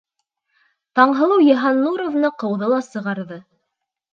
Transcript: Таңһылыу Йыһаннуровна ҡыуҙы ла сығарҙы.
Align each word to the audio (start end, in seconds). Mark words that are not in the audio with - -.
Таңһылыу 0.99 1.45
Йыһаннуровна 1.49 2.33
ҡыуҙы 2.45 2.73
ла 2.73 2.81
сығарҙы. 2.89 3.39